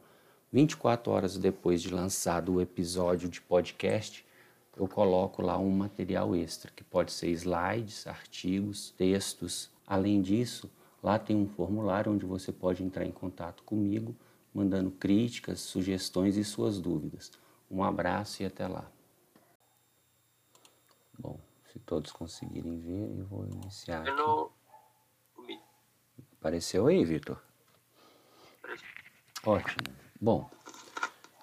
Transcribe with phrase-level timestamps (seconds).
[0.50, 4.26] 24 horas depois de lançado o episódio de podcast,
[4.78, 9.70] eu coloco lá um material extra, que pode ser slides, artigos, textos.
[9.86, 10.72] Além disso,
[11.04, 14.16] lá tem um formulário onde você pode entrar em contato comigo
[14.56, 17.30] mandando críticas, sugestões e suas dúvidas.
[17.70, 18.90] Um abraço e até lá.
[21.20, 21.38] Bom,
[21.74, 25.60] se todos conseguirem ver, eu vou iniciar aqui.
[26.40, 27.42] Apareceu aí, Vitor?
[29.46, 29.94] Ótimo.
[30.22, 30.50] Bom,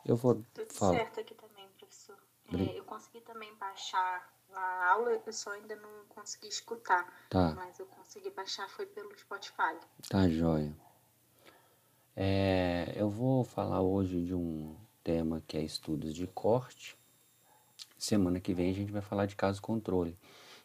[0.06, 0.94] eu vou Tudo falar.
[0.94, 2.16] certo aqui também, professor.
[2.54, 7.12] É, eu consegui também baixar a aula, eu só ainda não consegui escutar.
[7.28, 7.52] Tá.
[7.54, 9.76] Mas eu consegui baixar, foi pelo Spotify.
[10.08, 10.74] Tá, joia.
[12.14, 16.96] É, eu vou falar hoje de um tema que é estudos de corte.
[17.96, 20.16] Semana que vem a gente vai falar de caso controle.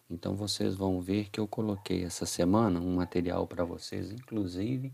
[0.09, 4.93] Então vocês vão ver que eu coloquei essa semana um material para vocês, inclusive,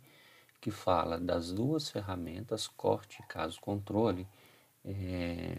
[0.61, 4.27] que fala das duas ferramentas, corte e caso controle,
[4.85, 5.55] é,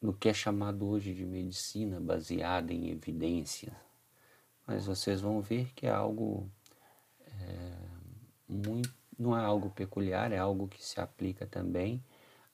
[0.00, 3.72] no que é chamado hoje de medicina baseada em evidência.
[4.66, 6.48] Mas vocês vão ver que é algo
[7.26, 7.74] é,
[8.48, 12.02] muito não é algo peculiar, é algo que se aplica também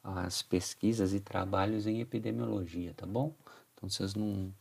[0.03, 3.35] às pesquisas e trabalhos em epidemiologia, tá bom?
[3.75, 4.53] Então vocês não,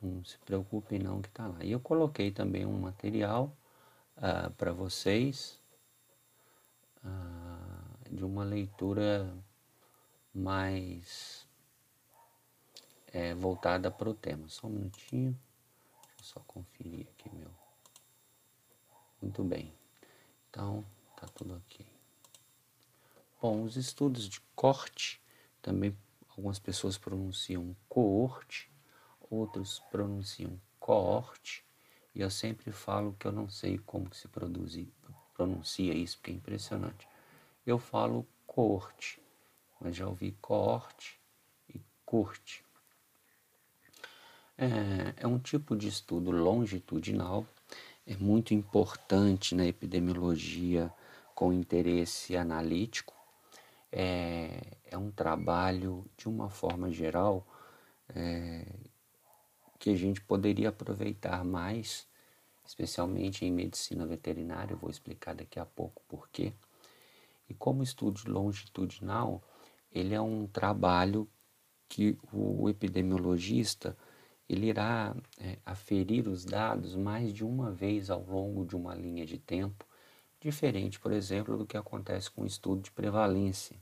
[0.00, 1.62] não se preocupem não que tá lá.
[1.62, 3.54] E eu coloquei também um material
[4.16, 5.60] uh, para vocês
[7.04, 9.30] uh, de uma leitura
[10.34, 11.46] mais
[13.12, 14.48] é, voltada para o tema.
[14.48, 15.38] Só um minutinho,
[16.16, 17.50] deixa eu só conferir aqui meu.
[19.20, 19.72] Muito bem.
[20.48, 20.84] Então,
[21.18, 21.84] Tá tudo ok.
[23.42, 25.20] Bom, os estudos de corte,
[25.60, 25.96] também
[26.28, 28.70] algumas pessoas pronunciam coorte,
[29.28, 31.64] outros pronunciam coorte,
[32.14, 34.78] e eu sempre falo que eu não sei como se produz,
[35.34, 37.08] pronuncia isso, porque é impressionante.
[37.66, 39.20] Eu falo coorte,
[39.80, 41.20] mas já ouvi coorte
[41.68, 42.64] e curte.
[44.56, 47.44] É, é um tipo de estudo longitudinal,
[48.06, 50.92] é muito importante na epidemiologia
[51.38, 53.14] com interesse analítico.
[53.92, 57.46] É, é um trabalho, de uma forma geral,
[58.08, 58.66] é,
[59.78, 62.08] que a gente poderia aproveitar mais,
[62.66, 64.74] especialmente em medicina veterinária.
[64.74, 66.52] Eu vou explicar daqui a pouco por quê.
[67.48, 69.40] E como estudo longitudinal,
[69.92, 71.28] ele é um trabalho
[71.88, 73.96] que o epidemiologista
[74.48, 79.24] ele irá é, aferir os dados mais de uma vez ao longo de uma linha
[79.24, 79.87] de tempo
[80.40, 83.76] Diferente, por exemplo, do que acontece com o estudo de prevalência,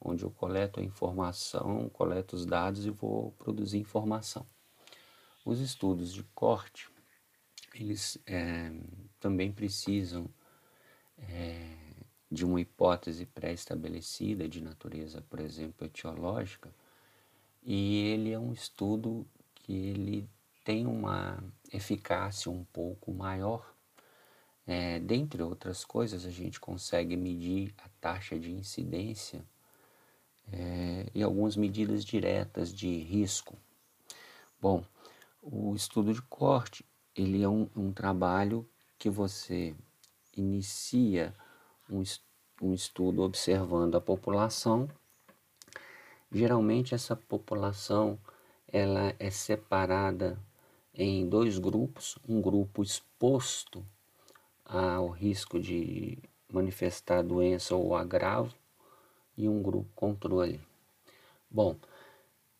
[0.00, 4.46] onde eu coleto a informação, coleto os dados e vou produzir informação.
[5.44, 6.88] Os estudos de corte,
[7.74, 8.72] eles é,
[9.18, 10.28] também precisam
[11.18, 11.76] é,
[12.30, 16.72] de uma hipótese pré-estabelecida de natureza, por exemplo, etiológica,
[17.62, 20.30] e ele é um estudo que ele
[20.64, 21.42] tem uma
[21.72, 23.74] eficácia um pouco maior
[24.70, 29.44] é, dentre outras coisas, a gente consegue medir a taxa de incidência
[30.52, 33.58] é, e algumas medidas diretas de risco.
[34.62, 34.84] Bom,
[35.42, 36.84] o estudo de corte
[37.16, 38.64] ele é um, um trabalho
[38.96, 39.74] que você
[40.36, 41.34] inicia
[41.90, 42.04] um,
[42.62, 44.88] um estudo observando a população.
[46.30, 48.16] Geralmente essa população
[48.68, 50.38] ela é separada
[50.94, 53.84] em dois grupos, um grupo exposto
[54.72, 56.16] ao risco de
[56.52, 58.54] manifestar doença ou agravo
[59.36, 60.60] e um grupo controle.
[61.50, 61.76] Bom,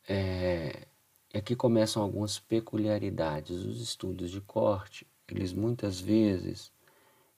[0.08, 0.88] é,
[1.32, 3.64] aqui começam algumas peculiaridades.
[3.64, 6.72] Os estudos de corte, eles muitas vezes,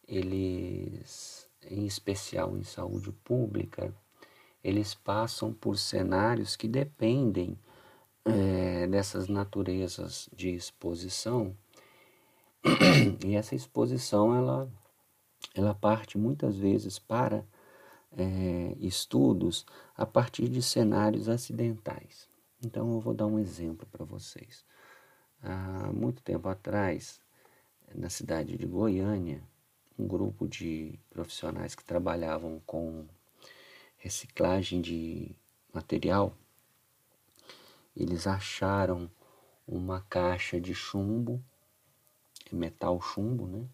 [0.09, 3.95] eles, em especial em saúde pública,
[4.65, 7.59] eles passam por cenários que dependem
[8.25, 11.55] é, dessas naturezas de exposição
[13.25, 14.71] e essa exposição ela,
[15.55, 17.45] ela parte muitas vezes para
[18.17, 19.67] é, estudos
[19.97, 22.29] a partir de cenários acidentais.
[22.65, 24.65] Então eu vou dar um exemplo para vocês.
[25.43, 27.21] Há muito tempo atrás,
[27.95, 29.43] na cidade de Goiânia,
[29.99, 33.07] um grupo de profissionais que trabalhavam com
[33.97, 35.35] reciclagem de
[35.73, 36.37] material,
[37.97, 39.11] eles acharam
[39.67, 41.43] uma caixa de chumbo
[42.55, 43.67] metal chumbo, né?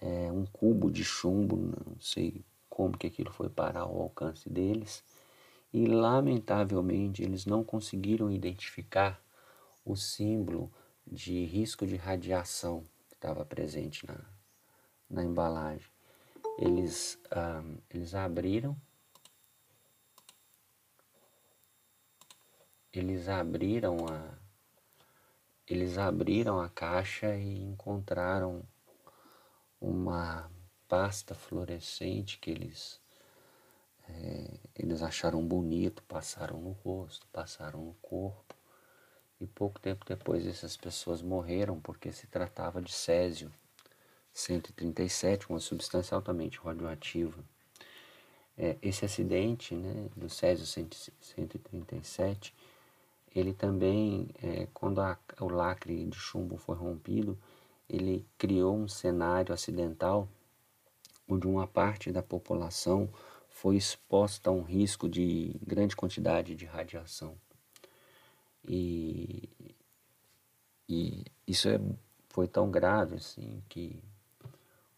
[0.00, 5.02] É um cubo de chumbo, não sei como que aquilo foi parar ao alcance deles
[5.72, 9.22] e lamentavelmente eles não conseguiram identificar
[9.84, 10.70] o símbolo
[11.06, 14.20] de risco de radiação que estava presente na,
[15.08, 15.88] na embalagem.
[16.58, 18.76] Eles, um, eles abriram
[22.98, 24.43] eles abriram a
[25.66, 28.62] eles abriram a caixa e encontraram
[29.80, 30.50] uma
[30.88, 33.00] pasta fluorescente que eles
[34.08, 38.54] é, eles acharam bonito, passaram no rosto, passaram no corpo
[39.40, 43.50] e pouco tempo depois essas pessoas morreram porque se tratava de césio
[44.34, 47.42] 137, uma substância altamente radioativa.
[48.58, 52.54] É, esse acidente né, do césio 137
[53.34, 57.38] ele também, é, quando a, o lacre de chumbo foi rompido,
[57.88, 60.28] ele criou um cenário acidental
[61.28, 63.08] onde uma parte da população
[63.48, 67.36] foi exposta a um risco de grande quantidade de radiação.
[68.66, 69.48] E,
[70.88, 71.80] e isso é,
[72.28, 74.02] foi tão grave assim que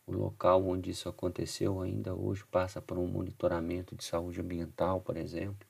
[0.07, 5.17] o local onde isso aconteceu ainda hoje passa por um monitoramento de saúde ambiental, por
[5.17, 5.67] exemplo,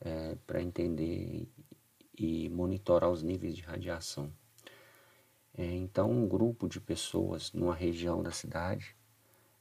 [0.00, 1.46] é, para entender
[2.20, 4.30] e monitorar os níveis de radiação.
[5.56, 8.94] É, então, um grupo de pessoas numa região da cidade,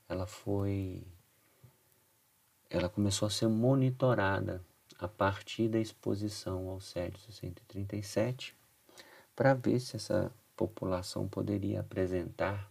[0.10, 1.02] ela foi,
[2.70, 4.62] ela começou a ser monitorada
[5.00, 8.54] a partir da exposição ao Césio 137
[9.34, 12.70] para ver se essa população poderia apresentar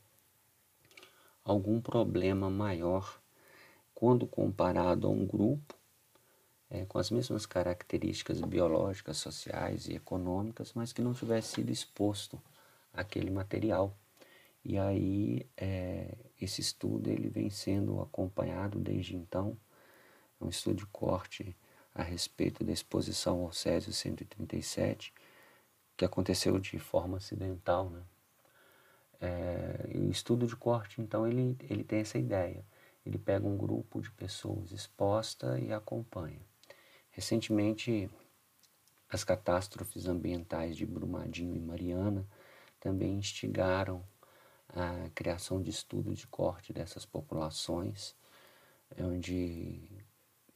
[1.43, 3.19] algum problema maior
[3.95, 5.78] quando comparado a um grupo
[6.71, 12.41] é, com as mesmas características biológicas, sociais e econômicas, mas que não tivesse sido exposto
[12.93, 13.97] àquele material.
[14.65, 19.57] E aí é, esse estudo ele vem sendo acompanhado desde então,
[20.41, 21.57] é um estudo de corte
[21.95, 25.13] a respeito da exposição ao Césio 137,
[25.97, 27.91] que aconteceu de forma acidental.
[27.91, 28.03] Né?
[29.21, 32.65] É, o estudo de corte, então, ele, ele tem essa ideia.
[33.05, 36.41] Ele pega um grupo de pessoas exposta e acompanha.
[37.19, 38.09] Recentemente,
[39.11, 42.25] as catástrofes ambientais de Brumadinho e Mariana
[42.79, 44.05] também instigaram
[44.69, 48.15] a criação de estudos de corte dessas populações,
[49.01, 49.81] onde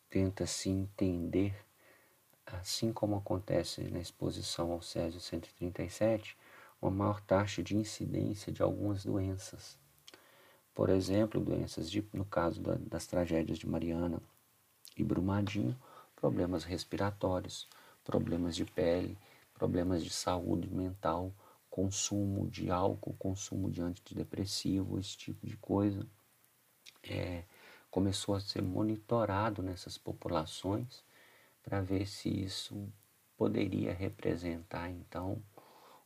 [0.09, 1.53] tenta-se entender,
[2.47, 6.38] assim como acontece na exposição ao Césio 137,
[6.81, 9.76] uma maior taxa de incidência de algumas doenças.
[10.73, 14.23] Por exemplo, doenças de, no caso da, das tragédias de Mariana
[14.97, 15.76] e Brumadinho,
[16.23, 17.67] problemas respiratórios,
[18.05, 19.19] problemas de pele,
[19.53, 21.33] problemas de saúde mental,
[21.69, 26.07] consumo de álcool, consumo de antidepressivo, esse tipo de coisa.
[27.03, 27.43] É,
[27.91, 31.03] começou a ser monitorado nessas populações
[31.61, 32.89] para ver se isso
[33.37, 35.43] poderia representar então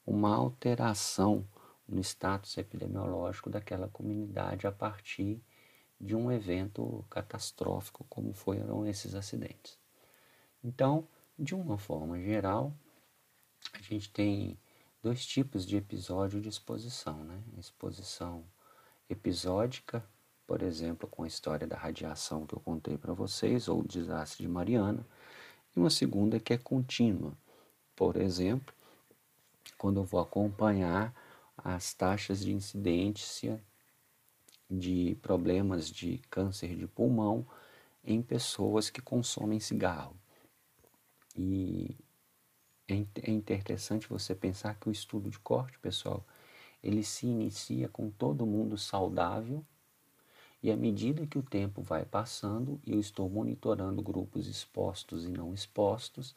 [0.06, 1.46] uma alteração
[1.86, 5.42] no status epidemiológico daquela comunidade a partir
[6.00, 9.84] de um evento catastrófico como foram esses acidentes.
[10.66, 11.06] Então,
[11.38, 12.72] de uma forma geral,
[13.72, 14.58] a gente tem
[15.00, 17.40] dois tipos de episódio de exposição, né?
[17.56, 18.42] Exposição
[19.08, 20.04] episódica,
[20.44, 24.42] por exemplo, com a história da radiação que eu contei para vocês, ou o desastre
[24.42, 25.06] de Mariana,
[25.76, 27.32] e uma segunda que é contínua.
[27.94, 28.74] Por exemplo,
[29.78, 31.14] quando eu vou acompanhar
[31.56, 33.62] as taxas de incidência
[34.68, 37.46] de problemas de câncer de pulmão
[38.04, 40.16] em pessoas que consomem cigarro.
[41.36, 41.96] E
[42.88, 46.24] é, é interessante você pensar que o estudo de corte, pessoal,
[46.82, 49.64] ele se inicia com todo mundo saudável
[50.62, 55.52] e à medida que o tempo vai passando, eu estou monitorando grupos expostos e não
[55.54, 56.34] expostos,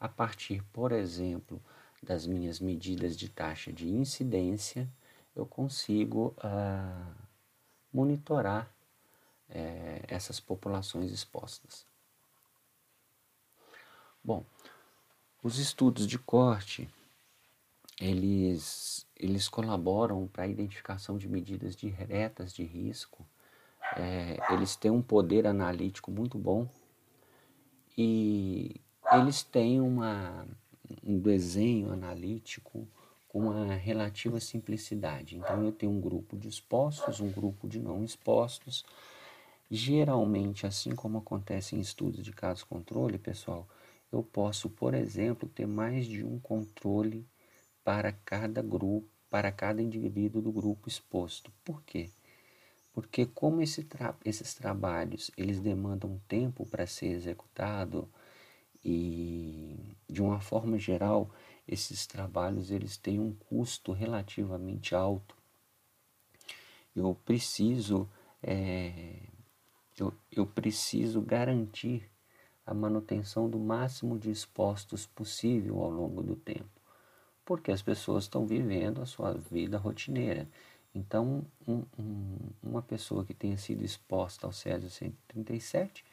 [0.00, 1.60] a partir, por exemplo,
[2.02, 4.88] das minhas medidas de taxa de incidência,
[5.34, 7.12] eu consigo ah,
[7.92, 8.72] monitorar
[9.50, 11.86] eh, essas populações expostas.
[14.22, 14.44] Bom,
[15.42, 16.88] os estudos de corte,
[18.00, 23.26] eles, eles colaboram para a identificação de medidas diretas de risco,
[23.96, 26.68] é, eles têm um poder analítico muito bom
[27.96, 28.80] e
[29.12, 30.46] eles têm uma,
[31.02, 32.86] um desenho analítico
[33.28, 35.36] com uma relativa simplicidade.
[35.36, 38.84] Então, eu tenho um grupo de expostos, um grupo de não expostos.
[39.70, 43.68] Geralmente, assim como acontece em estudos de caso controle, pessoal,
[44.10, 47.26] eu posso, por exemplo, ter mais de um controle
[47.84, 51.52] para cada grupo, para cada indivíduo do grupo exposto.
[51.64, 52.10] Por quê?
[52.92, 58.08] Porque como esse tra esses trabalhos eles demandam tempo para ser executado
[58.84, 61.30] e de uma forma geral
[61.66, 65.36] esses trabalhos eles têm um custo relativamente alto.
[66.96, 68.08] Eu preciso
[68.42, 69.20] é,
[69.98, 72.10] eu, eu preciso garantir
[72.68, 76.68] a manutenção do máximo de expostos possível ao longo do tempo,
[77.42, 80.46] porque as pessoas estão vivendo a sua vida rotineira.
[80.94, 86.04] Então, um, um, uma pessoa que tenha sido exposta ao Césio 137,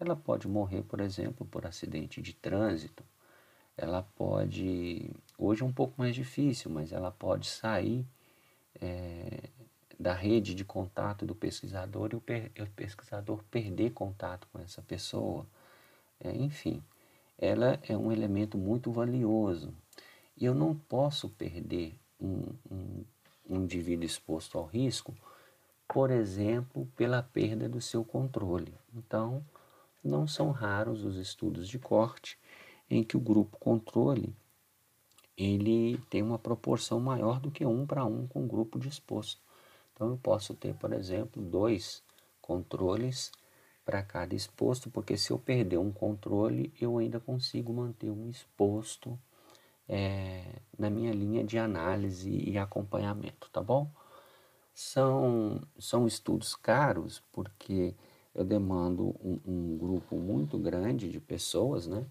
[0.00, 3.04] ela pode morrer, por exemplo, por acidente de trânsito.
[3.76, 8.04] Ela pode, hoje é um pouco mais difícil, mas ela pode sair
[8.80, 9.48] é,
[9.98, 14.82] da rede de contato do pesquisador e o, per, o pesquisador perder contato com essa
[14.82, 15.46] pessoa.
[16.20, 16.82] É, enfim,
[17.38, 19.74] ela é um elemento muito valioso.
[20.36, 23.04] E eu não posso perder um, um,
[23.48, 25.14] um indivíduo exposto ao risco,
[25.88, 28.72] por exemplo, pela perda do seu controle.
[28.94, 29.44] Então,
[30.02, 32.38] não são raros os estudos de corte
[32.88, 34.34] em que o grupo controle
[35.36, 39.40] ele tem uma proporção maior do que um para um com o grupo disposto.
[39.94, 42.02] Então eu posso ter, por exemplo, dois
[42.42, 43.32] controles
[43.90, 49.18] para cada exposto, porque se eu perder um controle, eu ainda consigo manter um exposto
[49.88, 50.44] é,
[50.78, 53.90] na minha linha de análise e acompanhamento, tá bom?
[54.72, 57.92] São, são estudos caros, porque
[58.32, 62.06] eu demando um, um grupo muito grande de pessoas, né?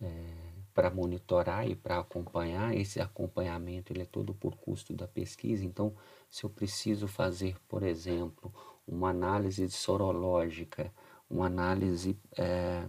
[0.00, 2.76] É, para monitorar e para acompanhar.
[2.76, 5.64] Esse acompanhamento ele é todo por custo da pesquisa.
[5.64, 5.94] Então,
[6.28, 8.52] se eu preciso fazer, por exemplo,
[8.88, 10.92] uma análise sorológica,
[11.28, 12.86] uma análise é,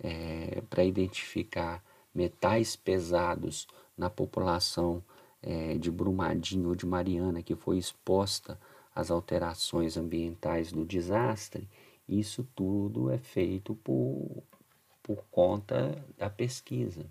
[0.00, 3.66] é, para identificar metais pesados
[3.96, 5.02] na população
[5.42, 8.58] é, de Brumadinho ou de Mariana que foi exposta
[8.94, 11.68] às alterações ambientais do desastre,
[12.08, 14.42] isso tudo é feito por
[15.02, 17.04] por conta da pesquisa.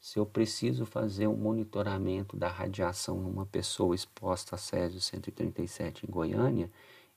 [0.00, 6.10] Se eu preciso fazer um monitoramento da radiação numa pessoa exposta a Césio 137 em
[6.10, 6.70] Goiânia,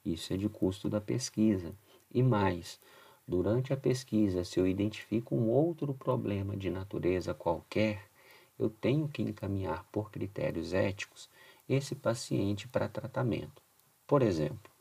[0.05, 1.75] isso é de custo da pesquisa.
[2.11, 2.79] E mais,
[3.27, 8.09] durante a pesquisa, se eu identifico um outro problema de natureza qualquer,
[8.57, 11.29] eu tenho que encaminhar por critérios éticos
[11.67, 13.61] esse paciente para tratamento.
[14.05, 14.71] Por exemplo,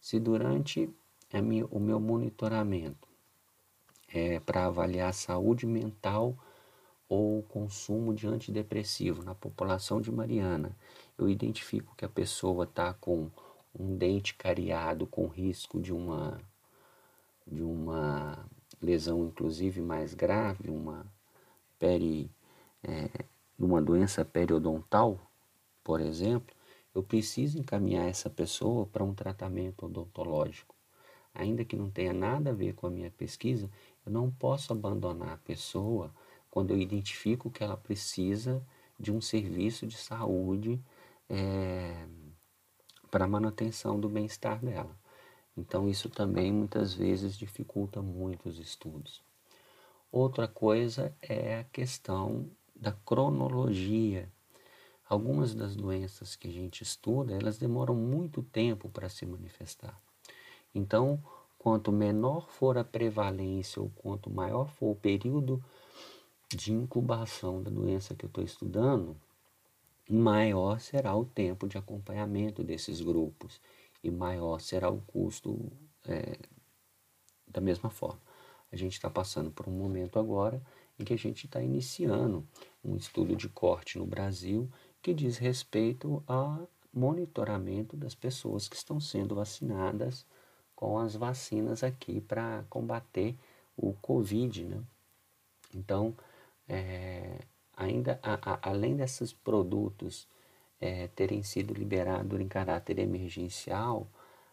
[0.00, 0.88] se durante
[1.32, 3.06] minha, o meu monitoramento
[4.12, 6.36] é, para avaliar a saúde mental
[7.08, 10.76] ou consumo de antidepressivo na população de Mariana.
[11.18, 13.30] Eu identifico que a pessoa está com
[13.78, 16.40] um dente cariado com risco de uma,
[17.46, 18.46] de uma
[18.80, 21.06] lesão inclusive mais grave, uma
[21.78, 22.30] peri,
[22.82, 23.08] é,
[23.58, 25.18] uma doença periodontal,
[25.84, 26.54] por exemplo,
[26.94, 30.74] eu preciso encaminhar essa pessoa para um tratamento odontológico.
[31.32, 33.70] Ainda que não tenha nada a ver com a minha pesquisa,
[34.04, 36.12] eu não posso abandonar a pessoa
[36.50, 38.62] quando eu identifico que ela precisa
[38.98, 40.80] de um serviço de saúde
[41.28, 42.06] é,
[43.10, 44.96] para a manutenção do bem-estar dela.
[45.56, 49.22] Então, isso também muitas vezes dificulta muito os estudos.
[50.12, 54.28] Outra coisa é a questão da cronologia.
[55.08, 60.00] Algumas das doenças que a gente estuda, elas demoram muito tempo para se manifestar.
[60.74, 61.20] Então,
[61.60, 65.62] Quanto menor for a prevalência ou quanto maior for o período
[66.48, 69.14] de incubação da doença que eu estou estudando,
[70.12, 73.60] maior será o tempo de acompanhamento desses grupos
[74.02, 75.70] e maior será o custo
[76.06, 76.38] é,
[77.46, 78.20] da mesma forma.
[78.72, 80.62] A gente está passando por um momento agora
[80.98, 82.46] em que a gente está iniciando
[82.84, 84.70] um estudo de corte no Brasil
[85.02, 86.60] que diz respeito a
[86.92, 90.26] monitoramento das pessoas que estão sendo vacinadas
[90.74, 93.36] com as vacinas aqui para combater
[93.76, 94.82] o Covid, né?
[95.74, 96.16] Então,
[96.68, 97.38] é,
[97.80, 100.28] ainda a, a, além desses produtos
[100.80, 104.06] é, terem sido liberados em caráter emergencial,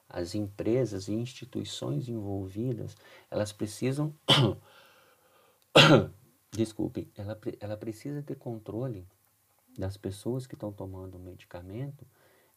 [0.09, 2.95] as empresas e instituições envolvidas,
[3.29, 4.13] elas precisam,
[6.51, 9.05] desculpe, ela, ela precisa ter controle
[9.77, 12.07] das pessoas que estão tomando o medicamento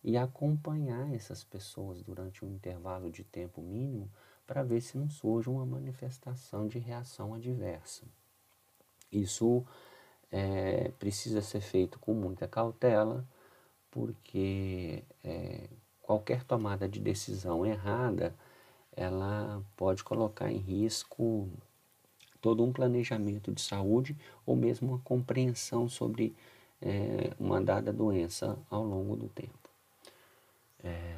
[0.03, 4.09] e acompanhar essas pessoas durante um intervalo de tempo mínimo
[4.47, 8.05] para ver se não surge uma manifestação de reação adversa.
[9.13, 9.65] Isso
[10.31, 13.25] é, precisa ser feito com muita cautela,
[13.91, 15.69] porque é,
[16.03, 18.35] qualquer tomada de decisão errada
[18.97, 21.49] ela pode colocar em risco
[22.41, 26.35] todo um planejamento de saúde ou mesmo uma compreensão sobre
[26.81, 29.69] é, uma dada doença ao longo do tempo.
[30.83, 31.17] É,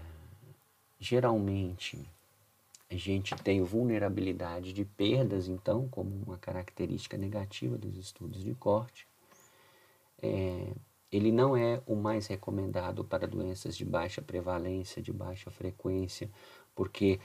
[1.02, 1.98] Geralmente,
[2.92, 9.08] a gente tem vulnerabilidade de perdas, então, como uma característica negativa dos estudos de corte.
[10.20, 10.74] É,
[11.10, 16.30] ele não é o mais recomendado para doenças de baixa prevalência, de baixa frequência,
[16.74, 17.18] porque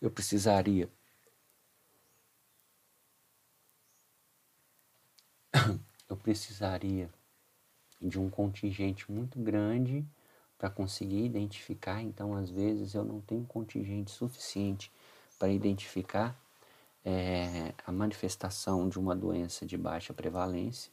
[0.00, 0.90] eu precisaria
[6.10, 7.08] eu precisaria
[8.00, 10.04] de um contingente muito grande
[10.58, 14.90] para conseguir identificar, então às vezes eu não tenho contingente suficiente
[15.44, 16.34] para identificar
[17.04, 20.90] é, a manifestação de uma doença de baixa prevalência.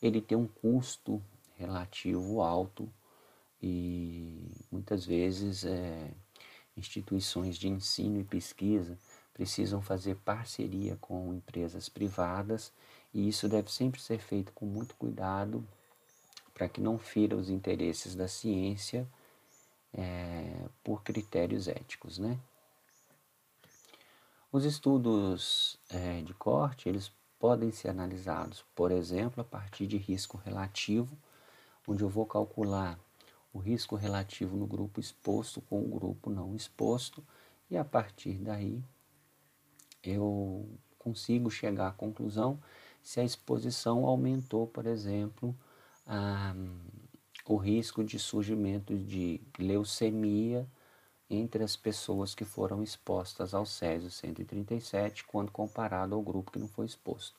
[0.00, 1.22] Ele tem um custo
[1.58, 2.90] relativo alto
[3.62, 6.10] e muitas vezes é,
[6.78, 8.96] instituições de ensino e pesquisa
[9.34, 12.72] precisam fazer parceria com empresas privadas
[13.12, 15.62] e isso deve sempre ser feito com muito cuidado
[16.54, 19.06] para que não fira os interesses da ciência
[19.92, 22.38] é, por critérios éticos, né?
[24.50, 30.38] Os estudos é, de corte, eles podem ser analisados, por exemplo, a partir de risco
[30.38, 31.18] relativo,
[31.86, 32.98] onde eu vou calcular
[33.52, 37.22] o risco relativo no grupo exposto com o grupo não exposto,
[37.70, 38.82] e a partir daí
[40.02, 40.66] eu
[40.98, 42.58] consigo chegar à conclusão
[43.02, 45.54] se a exposição aumentou, por exemplo,
[46.06, 46.54] a,
[47.44, 50.66] o risco de surgimento de leucemia
[51.30, 56.68] entre as pessoas que foram expostas ao Césio 137 quando comparado ao grupo que não
[56.68, 57.36] foi exposto.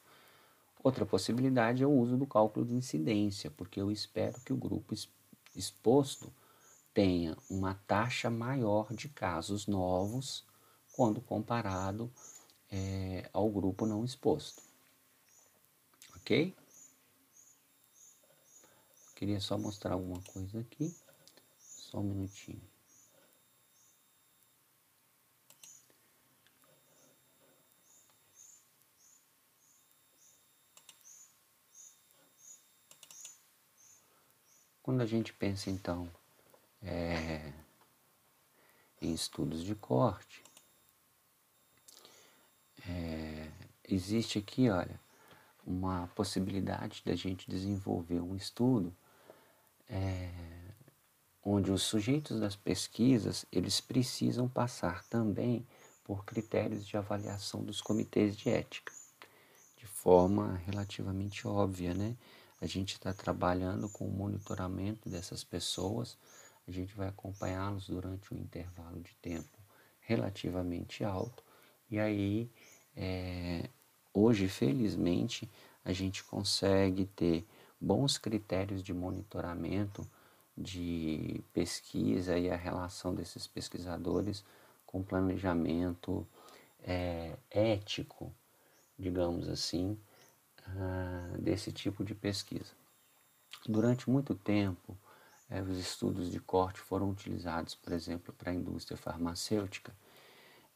[0.84, 4.94] Outra possibilidade é o uso do cálculo de incidência, porque eu espero que o grupo
[5.56, 6.32] exposto
[6.94, 10.46] tenha uma taxa maior de casos novos
[10.94, 12.12] quando comparado
[12.72, 14.62] é, ao grupo não exposto.
[16.18, 16.56] Ok?
[19.16, 20.96] Queria só mostrar alguma coisa aqui.
[21.58, 22.69] Só um minutinho.
[34.90, 36.10] Quando a gente pensa então
[36.82, 37.54] é,
[39.00, 40.44] em estudos de corte,
[42.88, 43.52] é,
[43.88, 45.00] existe aqui, olha,
[45.64, 48.92] uma possibilidade da gente desenvolver um estudo
[49.88, 50.32] é,
[51.46, 55.68] onde os sujeitos das pesquisas eles precisam passar também
[56.04, 58.92] por critérios de avaliação dos comitês de ética,
[59.78, 62.18] de forma relativamente óbvia, né?
[62.62, 66.18] A gente está trabalhando com o monitoramento dessas pessoas,
[66.68, 69.58] a gente vai acompanhá-los durante um intervalo de tempo
[70.02, 71.44] relativamente alto,
[71.90, 72.50] e aí
[72.96, 73.70] é,
[74.14, 75.50] hoje, felizmente,
[75.86, 77.48] a gente consegue ter
[77.80, 80.06] bons critérios de monitoramento,
[80.58, 84.44] de pesquisa e a relação desses pesquisadores
[84.86, 86.28] com planejamento
[86.84, 88.34] é, ético,
[88.98, 89.98] digamos assim,
[90.76, 92.74] uh, desse tipo de pesquisa.
[93.68, 94.98] Durante muito tempo,
[95.50, 99.94] é, os estudos de corte foram utilizados, por exemplo, para a indústria farmacêutica,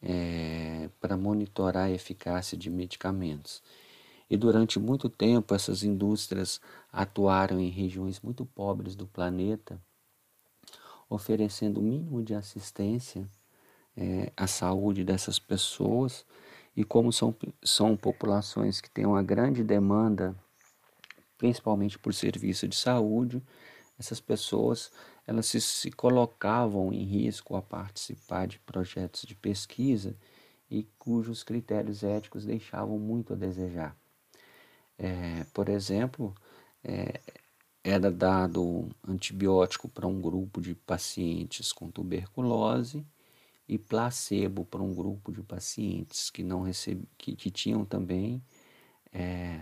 [0.02, 3.62] é, para monitorar a eficácia de medicamentos.
[4.28, 6.60] E durante muito tempo essas indústrias
[6.92, 9.80] atuaram em regiões muito pobres do planeta,
[11.08, 13.28] oferecendo o mínimo de assistência
[13.96, 16.26] é, à saúde dessas pessoas.
[16.76, 20.34] E como são, são populações que têm uma grande demanda,
[21.38, 23.42] principalmente por serviço de saúde,
[23.98, 24.90] essas pessoas
[25.26, 30.16] elas se, se colocavam em risco a participar de projetos de pesquisa
[30.70, 33.96] e cujos critérios éticos deixavam muito a desejar.
[34.98, 36.34] É, por exemplo,
[36.82, 37.20] é,
[37.82, 43.04] era dado antibiótico para um grupo de pacientes com tuberculose
[43.68, 47.02] e placebo para um grupo de pacientes que não receb...
[47.16, 48.42] que, que tinham também
[49.12, 49.60] é,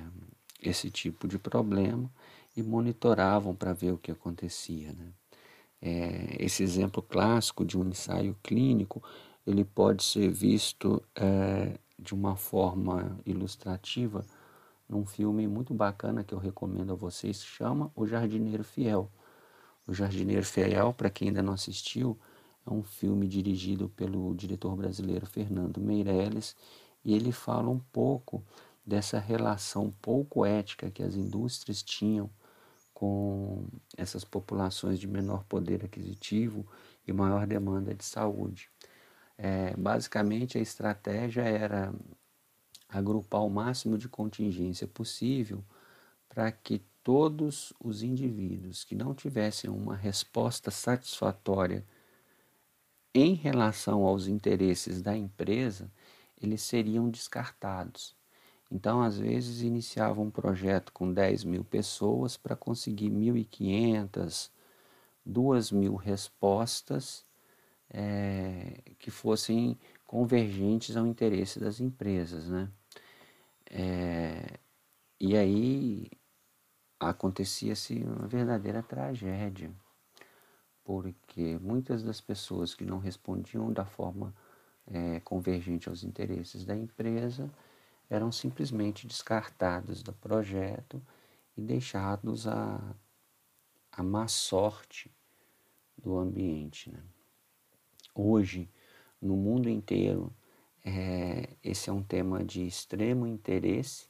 [0.61, 2.11] esse tipo de problema
[2.57, 4.93] e monitoravam para ver o que acontecia.
[4.93, 5.13] Né?
[5.81, 9.03] É, esse exemplo clássico de um ensaio clínico
[9.47, 14.25] ele pode ser visto é, de uma forma ilustrativa
[14.89, 19.11] num filme muito bacana que eu recomendo a vocês, chama O Jardineiro Fiel.
[19.87, 22.19] O Jardineiro Fiel, para quem ainda não assistiu,
[22.67, 26.57] é um filme dirigido pelo diretor brasileiro Fernando Meirelles
[27.05, 28.45] e ele fala um pouco
[28.85, 32.31] dessa relação pouco ética que as indústrias tinham
[32.93, 33.65] com
[33.97, 36.67] essas populações de menor poder aquisitivo
[37.07, 38.71] e maior demanda de saúde.
[39.37, 41.93] É, basicamente, a estratégia era
[42.89, 45.65] agrupar o máximo de contingência possível
[46.29, 51.85] para que todos os indivíduos que não tivessem uma resposta satisfatória
[53.15, 55.91] em relação aos interesses da empresa,
[56.41, 58.17] eles seriam descartados.
[58.71, 64.51] Então, às vezes, iniciava um projeto com 10 mil pessoas para conseguir 1.500,
[65.25, 67.27] 2 mil respostas
[67.91, 72.49] é, que fossem convergentes ao interesse das empresas.
[72.49, 72.71] Né?
[73.71, 74.59] É,
[75.21, 76.11] e aí
[76.99, 79.71] acontecia-se uma verdadeira tragédia,
[80.85, 84.35] porque muitas das pessoas que não respondiam da forma
[84.87, 87.51] é, convergente aos interesses da empresa
[88.11, 91.01] eram simplesmente descartados do projeto
[91.57, 92.95] e deixados à,
[93.91, 95.11] à má sorte
[95.97, 96.91] do ambiente.
[96.91, 97.01] Né?
[98.15, 98.69] Hoje,
[99.21, 100.33] no mundo inteiro,
[100.85, 104.09] é, esse é um tema de extremo interesse.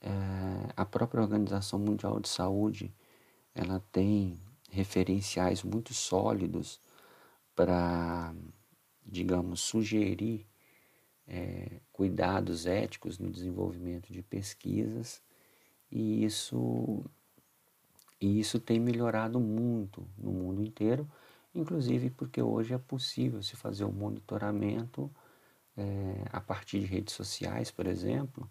[0.00, 0.10] É,
[0.76, 2.92] a própria Organização Mundial de Saúde
[3.54, 4.40] ela tem
[4.70, 6.80] referenciais muito sólidos
[7.54, 8.34] para,
[9.04, 10.46] digamos, sugerir
[11.26, 15.22] é, cuidados éticos no desenvolvimento de pesquisas.
[15.90, 17.04] E isso,
[18.20, 21.08] e isso tem melhorado muito no mundo inteiro,
[21.54, 25.10] inclusive porque hoje é possível se fazer o um monitoramento
[25.76, 28.48] é, a partir de redes sociais, por exemplo,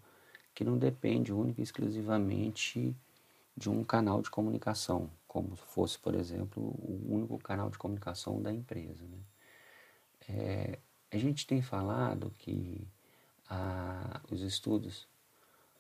[0.54, 2.96] que não depende única e exclusivamente
[3.56, 8.52] de um canal de comunicação, como fosse, por exemplo, o único canal de comunicação da
[8.52, 9.04] empresa.
[9.06, 9.20] Né?
[10.28, 10.80] É,
[11.12, 12.86] a gente tem falado que
[13.48, 15.08] ah, os estudos,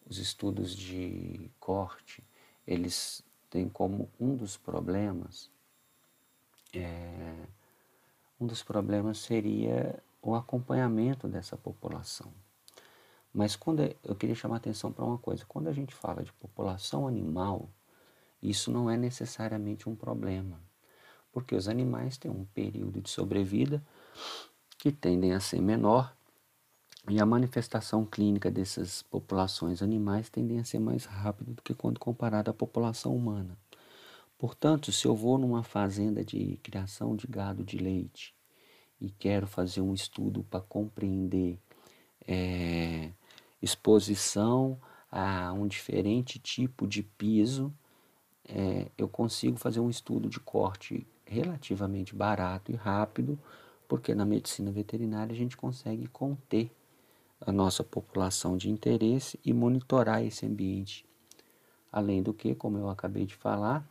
[0.05, 2.23] os estudos de corte,
[2.65, 5.49] eles têm como um dos problemas,
[6.71, 7.47] é,
[8.39, 12.31] um dos problemas seria o acompanhamento dessa população.
[13.33, 16.31] Mas quando eu queria chamar a atenção para uma coisa, quando a gente fala de
[16.33, 17.67] população animal,
[18.41, 20.61] isso não é necessariamente um problema,
[21.31, 23.83] porque os animais têm um período de sobrevida
[24.77, 26.15] que tendem a ser menor
[27.07, 31.99] e a manifestação clínica dessas populações animais tendem a ser mais rápida do que quando
[31.99, 33.57] comparada à população humana.
[34.37, 38.33] Portanto, se eu vou numa fazenda de criação de gado de leite
[39.01, 41.59] e quero fazer um estudo para compreender
[42.27, 43.11] é,
[43.61, 44.79] exposição
[45.11, 47.73] a um diferente tipo de piso,
[48.49, 53.37] é, eu consigo fazer um estudo de corte relativamente barato e rápido
[53.89, 56.71] porque na medicina veterinária a gente consegue conter
[57.41, 61.03] a nossa população de interesse e monitorar esse ambiente.
[61.91, 63.83] Além do que, como eu acabei de falar,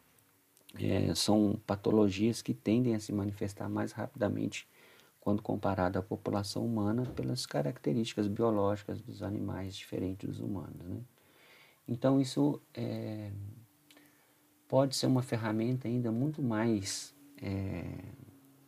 [0.76, 4.68] é, são patologias que tendem a se manifestar mais rapidamente
[5.20, 10.86] quando comparada à população humana pelas características biológicas dos animais diferentes dos humanos.
[10.86, 11.00] Né?
[11.88, 13.32] Então isso é,
[14.68, 17.84] pode ser uma ferramenta ainda muito mais é,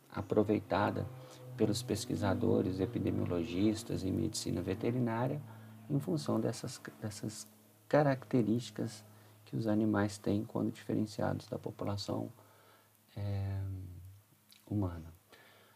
[0.09, 1.07] aproveitada
[1.55, 5.41] pelos pesquisadores, epidemiologistas em medicina veterinária,
[5.89, 7.47] em função dessas, dessas
[7.87, 9.05] características
[9.45, 12.31] que os animais têm quando diferenciados da população
[13.15, 13.61] é,
[14.65, 15.13] humana.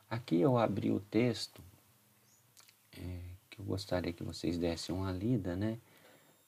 [0.10, 1.62] Aqui eu abri o texto
[2.98, 5.78] é, que eu gostaria que vocês dessem uma lida, né?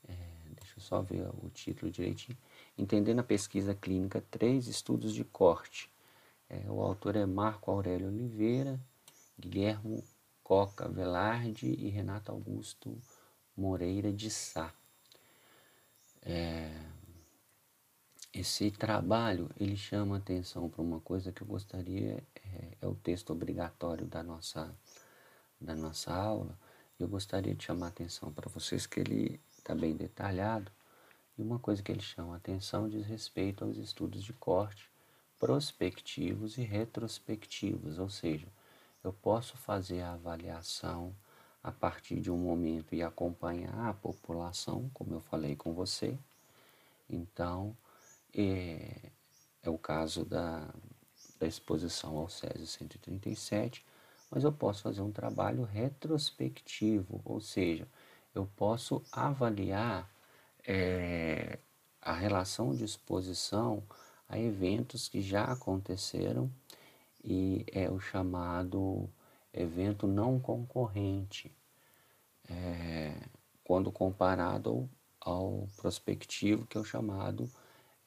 [0.07, 0.13] É,
[0.55, 2.37] deixa eu só ver o título direitinho.
[2.77, 5.91] Entendendo a pesquisa clínica, três estudos de corte.
[6.49, 8.79] É, o autor é Marco Aurélio Oliveira,
[9.37, 10.03] Guilhermo
[10.43, 12.95] Coca Velarde e Renato Augusto
[13.55, 14.71] Moreira de Sá.
[16.21, 16.71] É,
[18.31, 23.31] esse trabalho ele chama atenção para uma coisa que eu gostaria é, é, o texto
[23.31, 24.73] obrigatório da nossa
[25.59, 26.57] da nossa aula.
[26.99, 30.71] Eu gostaria de chamar atenção para vocês que ele está bem detalhado
[31.37, 34.89] e uma coisa que ele chama atenção diz respeito aos estudos de corte
[35.39, 38.47] prospectivos e retrospectivos, ou seja,
[39.03, 41.15] eu posso fazer a avaliação
[41.63, 46.17] a partir de um momento e acompanhar a população, como eu falei com você.
[47.09, 47.75] Então,
[48.33, 49.11] é,
[49.61, 50.67] é o caso da,
[51.39, 53.85] da exposição ao Césio 137,
[54.31, 57.87] mas eu posso fazer um trabalho retrospectivo, ou seja,
[58.33, 60.09] eu posso avaliar
[60.67, 61.57] é,
[62.01, 63.81] a relação de exposição
[64.27, 66.51] a eventos que já aconteceram
[67.23, 69.09] e é o chamado
[69.53, 71.51] evento não concorrente,
[72.49, 73.15] é,
[73.63, 77.49] quando comparado ao, prospectivo, que é o chamado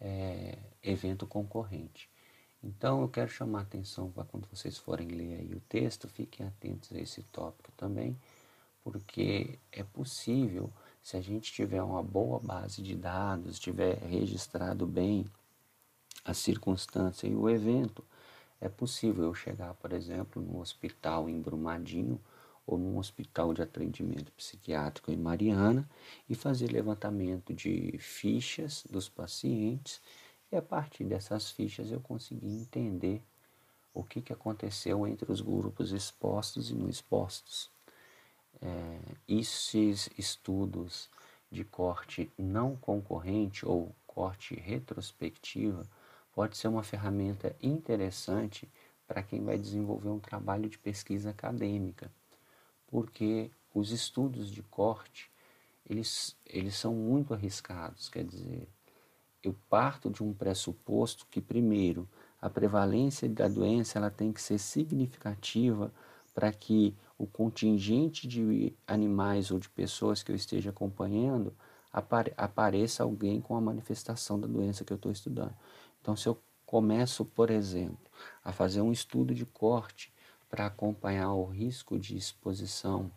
[0.00, 2.08] é, evento concorrente.
[2.62, 6.46] Então, eu quero chamar a atenção para quando vocês forem ler aí o texto, fiquem
[6.46, 8.16] atentos a esse tópico também,
[8.84, 10.70] porque é possível,
[11.02, 15.26] se a gente tiver uma boa base de dados, tiver registrado bem
[16.24, 18.04] a circunstância e o evento,
[18.60, 22.20] é possível eu chegar, por exemplo, no hospital em Brumadinho
[22.66, 25.88] ou num hospital de atendimento psiquiátrico em Mariana
[26.28, 30.00] e fazer levantamento de fichas dos pacientes
[30.52, 33.22] e a partir dessas fichas eu conseguir entender
[33.94, 37.70] o que, que aconteceu entre os grupos expostos e não expostos.
[38.62, 41.08] É, esses estudos
[41.50, 45.86] de corte não concorrente ou corte retrospectiva
[46.32, 48.68] pode ser uma ferramenta interessante
[49.06, 52.12] para quem vai desenvolver um trabalho de pesquisa acadêmica,
[52.86, 55.30] porque os estudos de corte
[55.88, 58.68] eles, eles são muito arriscados, quer dizer,
[59.42, 62.08] eu parto de um pressuposto que primeiro
[62.40, 65.92] a prevalência da doença ela tem que ser significativa
[66.32, 71.54] para que o contingente de animais ou de pessoas que eu esteja acompanhando
[71.92, 75.54] apare apareça alguém com a manifestação da doença que eu estou estudando.
[76.00, 77.98] Então, se eu começo, por exemplo,
[78.42, 80.10] a fazer um estudo de corte
[80.48, 83.10] para acompanhar o risco de exposição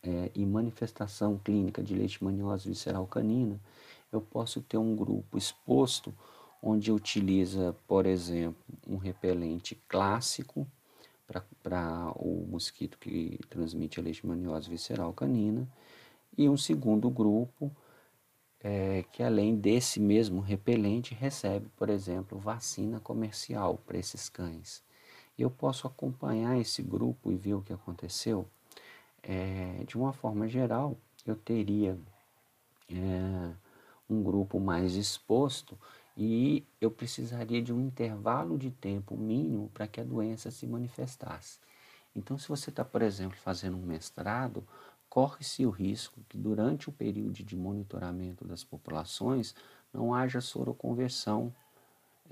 [0.00, 3.60] é, e manifestação clínica de leishmaniose visceral canina,
[4.12, 6.14] eu posso ter um grupo exposto
[6.62, 10.64] onde utiliza, por exemplo, um repelente clássico
[11.26, 15.66] para o mosquito que transmite a leishmaniose visceral canina
[16.36, 17.70] e um segundo grupo
[18.64, 24.82] é, que além desse mesmo repelente recebe, por exemplo, vacina comercial para esses cães.
[25.38, 28.48] Eu posso acompanhar esse grupo e ver o que aconteceu.
[29.22, 31.98] É, de uma forma geral, eu teria
[32.88, 33.52] é,
[34.08, 35.78] um grupo mais exposto
[36.16, 41.58] e eu precisaria de um intervalo de tempo mínimo para que a doença se manifestasse.
[42.14, 44.64] Então, se você está, por exemplo, fazendo um mestrado,
[45.08, 49.54] corre-se o risco que durante o período de monitoramento das populações
[49.92, 51.54] não haja soroconversão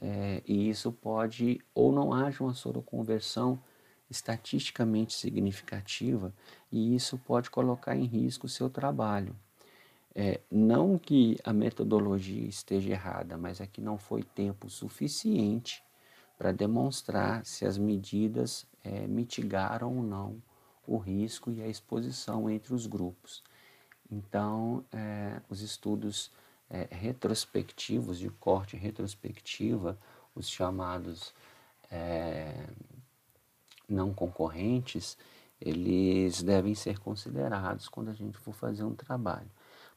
[0.01, 3.63] é, e isso pode ou não haja uma soroconversão
[4.11, 6.35] estatisticamente significativa
[6.71, 9.37] e isso pode colocar em risco o seu trabalho.
[10.15, 15.83] É, não que a metodologia esteja errada, mas é que não foi tempo suficiente
[16.37, 20.43] para demonstrar se as medidas é, mitigaram ou não
[20.87, 23.43] o risco e a exposição entre os grupos.
[24.11, 26.31] Então, é, os estudos
[26.69, 29.99] é, retrospectivos, de corte retrospectiva,
[30.35, 31.33] os chamados
[31.91, 32.67] é,
[33.89, 35.17] não concorrentes,
[35.61, 39.51] eles devem ser considerados quando a gente for fazer um trabalho.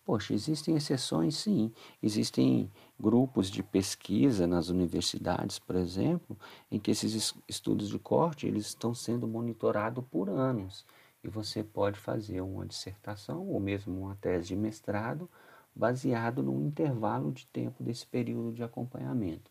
[0.06, 1.74] Poxa, existem exceções, sim.
[2.02, 6.38] Existem grupos de pesquisa nas universidades, por exemplo,
[6.70, 10.86] em que esses estudos de corte eles estão sendo monitorados por anos.
[11.24, 15.28] E você pode fazer uma dissertação ou mesmo uma tese de mestrado
[15.76, 19.50] baseado no intervalo de tempo desse período de acompanhamento.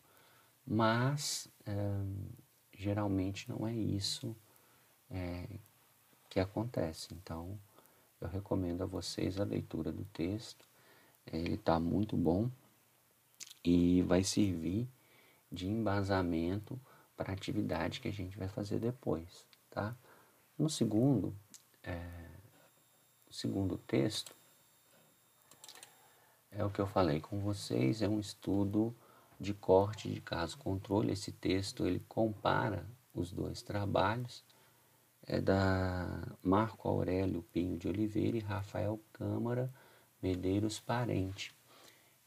[0.65, 1.75] Mas é,
[2.73, 4.33] geralmente não é isso
[5.11, 5.47] é,
[6.29, 7.13] que acontece.
[7.13, 7.59] Então,
[8.25, 10.65] eu recomendo a vocês a leitura do texto.
[11.25, 12.49] Ele está muito bom
[13.63, 14.87] e vai servir
[15.51, 16.79] de embasamento
[17.15, 19.95] para a atividade que a gente vai fazer depois, tá?
[20.57, 21.35] No segundo,
[21.83, 22.25] é,
[23.31, 24.35] segundo texto
[26.51, 28.95] é o que eu falei com vocês, é um estudo
[29.39, 31.11] de corte de caso controle.
[31.11, 34.43] Esse texto ele compara os dois trabalhos
[35.27, 39.71] é da Marco Aurélio Pinho de Oliveira e Rafael Câmara
[40.21, 41.55] Medeiros Parente.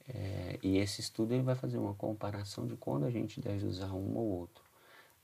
[0.09, 3.93] É, e esse estudo ele vai fazer uma comparação de quando a gente deve usar
[3.93, 4.65] um ou outro.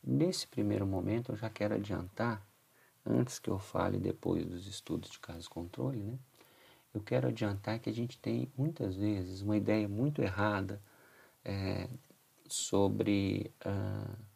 [0.03, 2.47] Nesse primeiro momento, eu já quero adiantar,
[3.07, 6.19] antes que eu fale depois dos estudos de caso controle, né?
[6.93, 10.81] Eu quero adiantar que a gente tem muitas vezes uma ideia muito errada
[11.45, 11.89] é,
[12.47, 13.51] sobre.
[13.65, 14.34] Uh,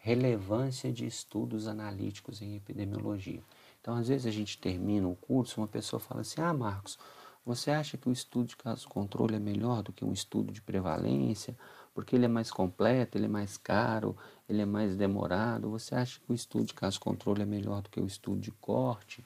[0.00, 3.42] relevância de estudos analíticos em epidemiologia.
[3.80, 6.98] Então, às vezes a gente termina o curso, uma pessoa fala assim: "Ah, Marcos,
[7.44, 10.62] você acha que o estudo de caso controle é melhor do que um estudo de
[10.62, 11.56] prevalência,
[11.94, 14.16] porque ele é mais completo, ele é mais caro,
[14.48, 15.70] ele é mais demorado?
[15.70, 18.50] Você acha que o estudo de caso controle é melhor do que o estudo de
[18.52, 19.24] corte?"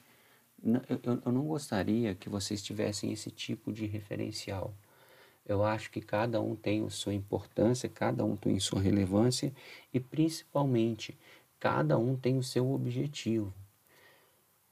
[0.63, 4.73] Eu, eu não gostaria que vocês tivessem esse tipo de referencial.
[5.45, 9.53] Eu acho que cada um tem a sua importância, cada um tem sua relevância
[9.93, 11.17] e principalmente
[11.59, 13.53] cada um tem o seu objetivo.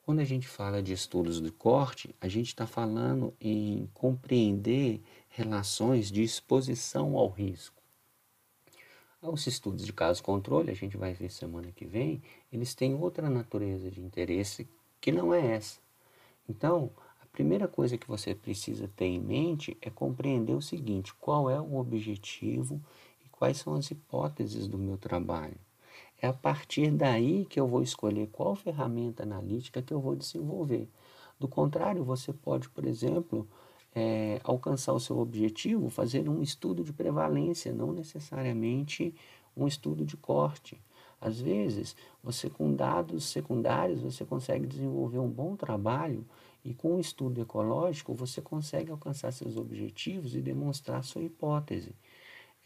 [0.05, 6.11] Quando a gente fala de estudos de corte, a gente está falando em compreender relações
[6.11, 7.81] de exposição ao risco.
[9.21, 13.29] Os estudos de caso controle, a gente vai ver semana que vem, eles têm outra
[13.29, 14.67] natureza de interesse
[14.99, 15.79] que não é essa.
[16.49, 16.91] Então,
[17.33, 21.75] primeira coisa que você precisa ter em mente é compreender o seguinte: qual é o
[21.77, 22.79] objetivo
[23.25, 25.57] e quais são as hipóteses do meu trabalho.
[26.21, 30.87] é a partir daí que eu vou escolher qual ferramenta analítica que eu vou desenvolver.
[31.39, 33.47] Do contrário, você pode, por exemplo,
[33.95, 39.13] é, alcançar o seu objetivo fazer um estudo de prevalência, não necessariamente
[39.57, 40.79] um estudo de corte.
[41.19, 46.25] Às vezes, você com dados secundários, você consegue desenvolver um bom trabalho
[46.63, 51.93] e com o estudo ecológico você consegue alcançar seus objetivos e demonstrar sua hipótese.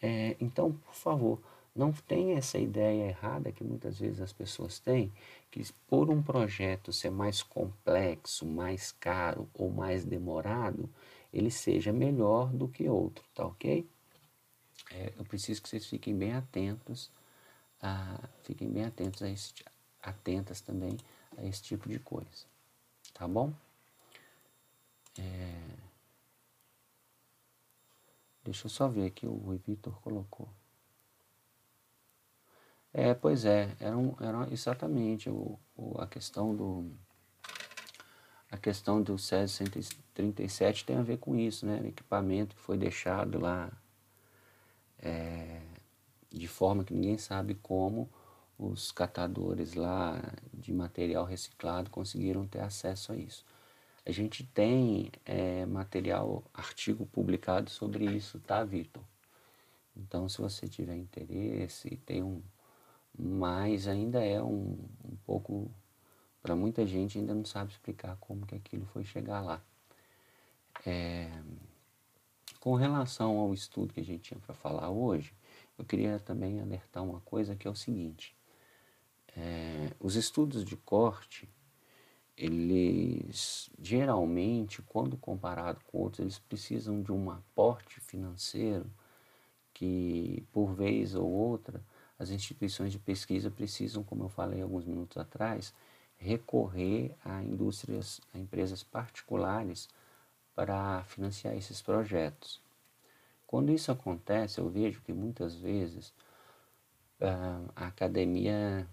[0.02, 1.42] É, então, por favor,
[1.76, 5.12] não tenha essa ideia errada que muitas vezes as pessoas têm,
[5.52, 10.90] que por um projeto ser mais complexo, mais caro ou mais demorado,
[11.34, 13.88] ele seja melhor do que outro, tá ok?
[14.92, 17.12] É, eu preciso que vocês fiquem bem atentos,
[17.82, 19.54] a, fiquem bem atentos a esse,
[20.02, 20.98] atentas também
[21.38, 22.46] a esse tipo de coisa,
[23.14, 23.54] tá bom?
[25.20, 25.78] É...
[28.44, 30.50] Deixa eu só ver aqui o Vitor colocou.
[32.94, 36.92] É, pois é, era, um, era exatamente o, o, a questão do
[38.50, 41.82] a questão do SES 137 tem a ver com isso, né?
[41.82, 43.72] O equipamento que foi deixado lá
[45.00, 45.62] é,
[46.32, 48.10] de forma que ninguém sabe como
[48.58, 50.20] os catadores lá
[50.54, 53.46] de material reciclado conseguiram ter acesso a isso.
[54.08, 59.04] A gente tem é, material, artigo publicado sobre isso, tá, Vitor?
[59.98, 62.42] Então, se você tiver interesse, tem um.
[63.20, 65.70] Mas ainda é um, um pouco.
[66.42, 69.62] Para muita gente ainda não sabe explicar como que aquilo foi chegar lá.
[70.86, 71.30] É,
[72.62, 75.34] com relação ao estudo que a gente tinha para falar hoje,
[75.78, 78.34] eu queria também alertar uma coisa que é o seguinte:
[79.36, 81.50] é, os estudos de corte
[82.38, 88.86] eles geralmente, quando comparado com outros, eles precisam de um aporte financeiro
[89.74, 91.82] que, por vez ou outra,
[92.20, 95.74] as instituições de pesquisa precisam, como eu falei alguns minutos atrás,
[96.18, 99.88] recorrer a indústrias, a empresas particulares
[100.56, 102.60] para financiar esses projetos.
[103.46, 106.14] Quando isso acontece, eu vejo que muitas vezes
[107.22, 108.88] ah, a academia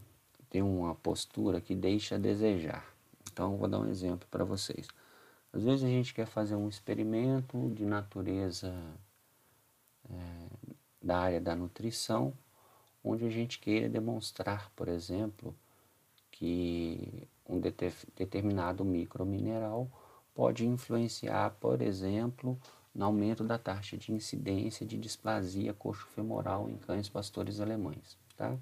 [0.50, 2.93] tem uma postura que deixa a desejar.
[3.34, 4.86] Então, vou dar um exemplo para vocês.
[5.52, 8.72] Às vezes a gente quer fazer um experimento de natureza
[10.08, 10.46] é,
[11.02, 12.32] da área da nutrição,
[13.02, 15.52] onde a gente queira demonstrar, por exemplo,
[16.30, 19.90] que um determinado micromineral
[20.32, 22.56] pode influenciar, por exemplo,
[22.94, 28.16] no aumento da taxa de incidência de displasia coxo-femoral em cães pastores alemães.
[28.36, 28.56] Tá?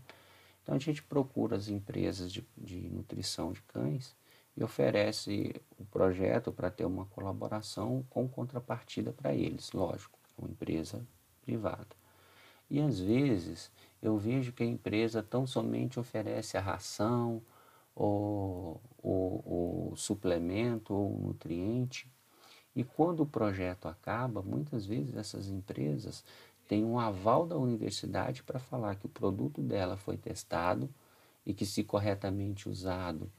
[0.62, 4.14] Então a gente procura as empresas de, de nutrição de cães
[4.56, 11.06] e oferece o projeto para ter uma colaboração com contrapartida para eles, lógico, uma empresa
[11.42, 11.96] privada.
[12.70, 13.70] E às vezes
[14.02, 17.42] eu vejo que a empresa tão somente oferece a ração,
[17.94, 22.10] ou o suplemento ou o nutriente.
[22.74, 26.24] E quando o projeto acaba, muitas vezes essas empresas
[26.66, 30.88] têm um aval da universidade para falar que o produto dela foi testado
[31.44, 33.30] e que, se corretamente usado,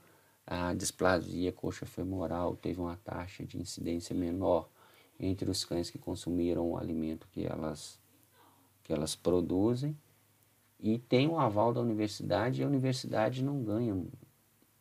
[0.45, 4.69] a displasia coxa femoral teve uma taxa de incidência menor
[5.19, 7.99] entre os cães que consumiram o alimento que elas,
[8.83, 9.97] que elas produzem
[10.79, 14.05] e tem o aval da universidade e a universidade não ganha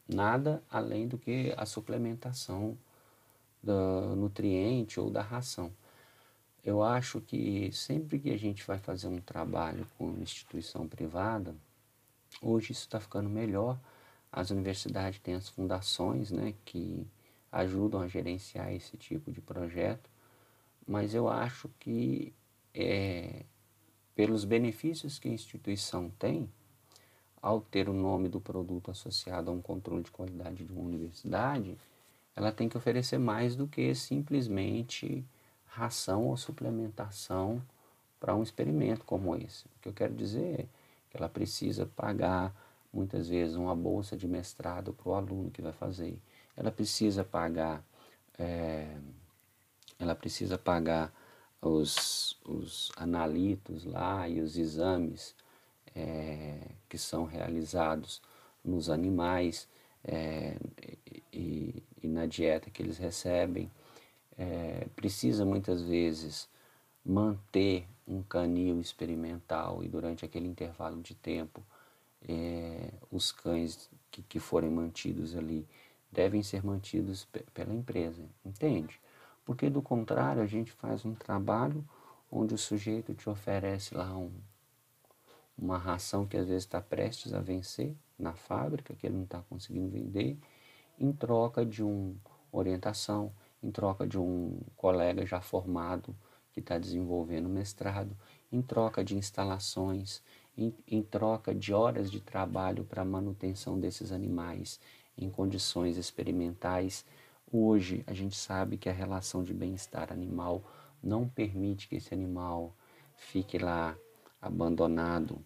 [0.09, 2.77] nada além do que a suplementação
[3.63, 5.73] do nutriente ou da ração.
[6.65, 11.55] Eu acho que sempre que a gente vai fazer um trabalho com instituição privada,
[12.41, 13.79] hoje isso está ficando melhor,
[14.33, 17.07] as universidades têm as fundações né, que
[17.53, 20.09] ajudam a gerenciar esse tipo de projeto,
[20.89, 22.33] mas eu acho que
[22.75, 23.45] é,
[24.15, 26.49] pelos benefícios que a instituição tem,
[27.43, 31.77] ao ter o nome do produto associado a um controle de qualidade de uma universidade,
[32.35, 35.25] ela tem que oferecer mais do que simplesmente
[35.67, 37.63] ração ou suplementação
[38.19, 39.67] para um experimento como esse.
[39.67, 40.67] O que eu quero dizer é
[41.11, 42.55] que ela precisa pagar
[42.93, 46.19] muitas vezes uma bolsa de mestrado para o aluno que vai fazer.
[46.57, 47.83] Ela precisa pagar,
[48.39, 48.97] é,
[49.99, 51.13] ela precisa pagar
[51.61, 55.35] os, os analitos lá e os exames
[55.95, 58.21] é, que são realizados
[58.65, 59.69] nos animais
[60.05, 60.57] é,
[61.33, 63.71] e, e, na dieta que eles recebem.
[64.37, 66.49] É, precisa muitas vezes
[67.05, 71.63] manter um canil experimental e durante aquele intervalo de tempo
[72.29, 75.67] é, os cães que, que forem mantidos ali
[76.11, 79.01] devem ser mantidos pela empresa, entende?
[79.45, 81.85] Porque do contrário a gente faz um trabalho
[82.31, 84.31] onde o sujeito te oferece lá um,
[85.57, 89.43] uma ração que às vezes está prestes a vencer na fábrica, que ele não está
[89.49, 90.39] conseguindo vender,
[90.99, 92.15] em troca de uma
[92.53, 96.15] orientação, em troca de um colega já formado
[96.53, 98.17] que está desenvolvendo mestrado,
[98.51, 100.23] em troca de instalações,
[100.57, 104.79] em, em troca de horas de trabalho para a manutenção desses animais
[105.17, 107.05] em condições experimentais.
[107.51, 110.63] Hoje a gente sabe que a relação de bem-estar animal
[111.03, 112.75] não permite que esse animal
[113.17, 113.97] fique lá
[114.41, 115.39] abandonado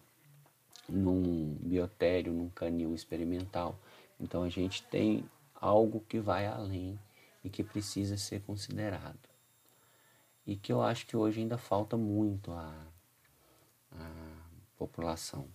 [0.87, 3.77] num biotério, num canil experimental.
[4.19, 6.97] Então a gente tem algo que vai além
[7.43, 9.19] e que precisa ser considerado.
[10.45, 12.87] E que eu acho que hoje ainda falta muito à,
[13.91, 14.26] à
[14.77, 15.47] população.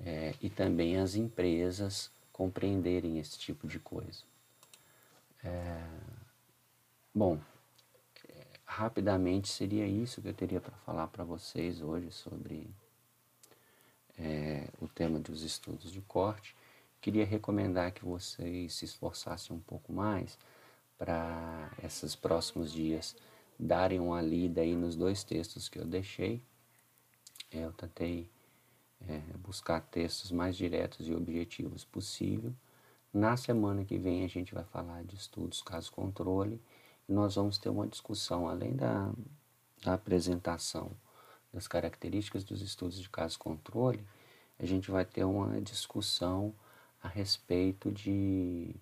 [0.00, 4.22] É, e também as empresas compreenderem esse tipo de coisa.
[5.42, 5.86] É,
[7.14, 7.38] bom,
[8.64, 12.68] rapidamente seria isso que eu teria para falar para vocês hoje sobre
[14.18, 16.56] é, o tema dos estudos de corte.
[17.00, 20.38] Queria recomendar que vocês se esforçassem um pouco mais
[20.98, 23.14] para esses próximos dias
[23.58, 26.42] darem uma lida aí nos dois textos que eu deixei.
[27.54, 28.28] Eu tentei
[29.08, 32.52] é, buscar textos mais diretos e objetivos possível.
[33.12, 36.60] Na semana que vem a gente vai falar de estudos caso controle
[37.08, 39.12] nós vamos ter uma discussão, além da,
[39.82, 40.90] da apresentação
[41.52, 44.04] das características dos estudos de caso controle,
[44.58, 46.54] a gente vai ter uma discussão
[47.02, 48.74] a respeito de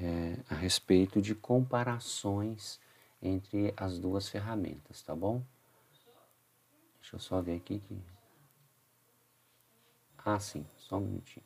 [0.00, 2.80] é, a respeito de comparações
[3.22, 5.42] entre as duas ferramentas, tá bom?
[7.04, 8.02] Deixa eu só ver aqui que
[10.24, 11.44] ah sim, só um minutinho.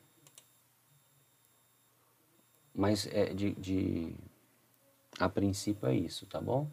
[2.73, 4.15] Mas é de, de
[5.19, 6.71] a princípio é isso, tá bom?